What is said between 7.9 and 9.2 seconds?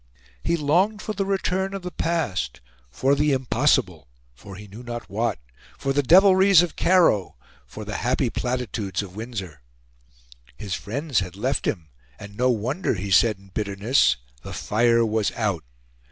happy platitudes of